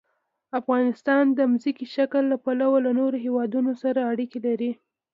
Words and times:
افغانستان 0.59 1.23
د 1.33 1.39
ځمکنی 1.49 1.85
شکل 1.95 2.23
له 2.31 2.37
پلوه 2.43 2.77
له 2.85 2.91
نورو 2.99 3.17
هېوادونو 3.25 3.71
سره 3.83 3.99
اړیکې 4.11 4.39
لري. 4.47 4.71